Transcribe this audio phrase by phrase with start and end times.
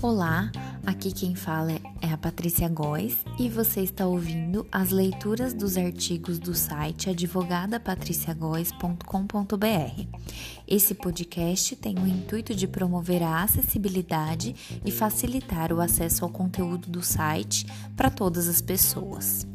[0.00, 0.50] Olá,
[0.84, 6.40] aqui quem fala é a Patrícia Góes e você está ouvindo as leituras dos artigos
[6.40, 10.06] do site advogadapatriciagoes.com.br.
[10.66, 14.54] Esse podcast tem o intuito de promover a acessibilidade
[14.84, 17.64] e facilitar o acesso ao conteúdo do site
[17.96, 19.46] para todas as pessoas.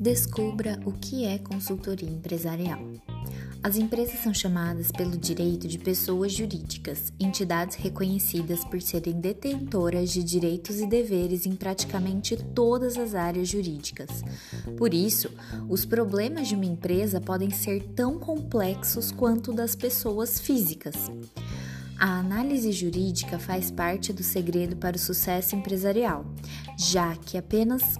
[0.00, 2.80] Descubra o que é consultoria empresarial.
[3.62, 10.24] As empresas são chamadas pelo direito de pessoas jurídicas, entidades reconhecidas por serem detentoras de
[10.24, 14.24] direitos e deveres em praticamente todas as áreas jurídicas.
[14.78, 15.30] Por isso,
[15.68, 20.94] os problemas de uma empresa podem ser tão complexos quanto das pessoas físicas.
[21.98, 26.24] A análise jurídica faz parte do segredo para o sucesso empresarial,
[26.78, 27.98] já que apenas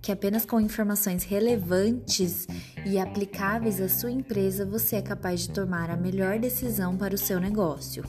[0.00, 2.46] que apenas com informações relevantes
[2.86, 7.18] e aplicáveis à sua empresa você é capaz de tomar a melhor decisão para o
[7.18, 8.04] seu negócio.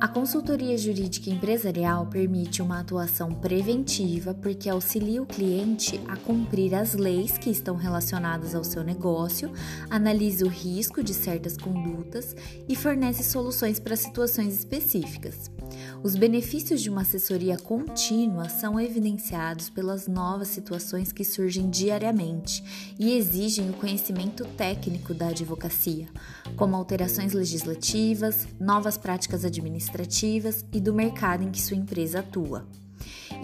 [0.00, 6.94] A consultoria jurídica empresarial permite uma atuação preventiva porque auxilia o cliente a cumprir as
[6.94, 9.52] leis que estão relacionadas ao seu negócio,
[9.90, 12.36] analisa o risco de certas condutas
[12.68, 15.50] e fornece soluções para situações específicas.
[16.00, 23.16] Os benefícios de uma assessoria contínua são evidenciados pelas novas situações que surgem diariamente e
[23.16, 26.06] exigem o conhecimento técnico da advocacia,
[26.56, 32.66] como alterações legislativas, novas práticas administrativas administrativas e do mercado em que sua empresa atua.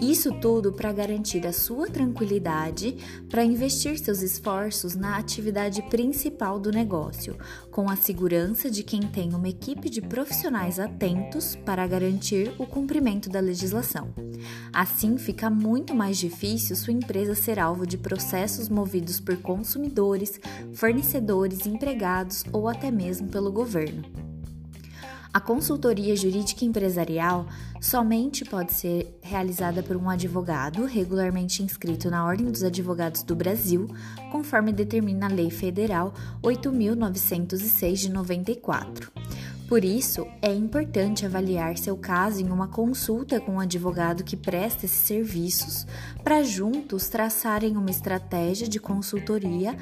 [0.01, 2.97] Isso tudo para garantir a sua tranquilidade
[3.29, 7.37] para investir seus esforços na atividade principal do negócio,
[7.71, 13.29] com a segurança de quem tem uma equipe de profissionais atentos para garantir o cumprimento
[13.29, 14.13] da legislação.
[14.73, 20.39] Assim, fica muito mais difícil sua empresa ser alvo de processos movidos por consumidores,
[20.73, 24.24] fornecedores, empregados ou até mesmo pelo governo.
[25.35, 27.45] A consultoria jurídica empresarial
[27.81, 33.85] somente pode ser realizada por um advogado regularmente inscrito na Ordem dos Advogados do Brasil,
[34.31, 39.11] conforme determina a Lei Federal 8.906 de 94.
[39.67, 44.85] Por isso, é importante avaliar seu caso em uma consulta com um advogado que presta
[44.85, 45.85] esses serviços,
[46.23, 49.75] para juntos traçarem uma estratégia de consultoria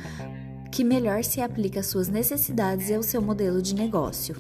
[0.72, 4.36] que melhor se aplica às suas necessidades e ao seu modelo de negócio.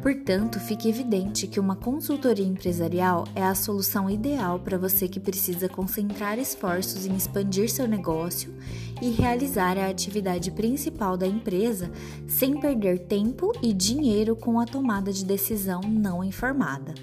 [0.00, 5.68] Portanto, fica evidente que uma consultoria empresarial é a solução ideal para você que precisa
[5.68, 8.54] concentrar esforços em expandir seu negócio
[9.02, 11.90] e realizar a atividade principal da empresa
[12.26, 16.94] sem perder tempo e dinheiro com a tomada de decisão não informada.